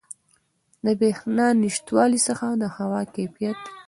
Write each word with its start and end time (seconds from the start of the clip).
د 0.85 0.87
بریښنا 0.99 1.47
د 1.55 1.59
نشتوالي 1.63 2.19
څخه 2.27 2.47
د 2.61 2.63
هوا 2.75 3.01
د 3.05 3.09
کیفیت 3.15 3.59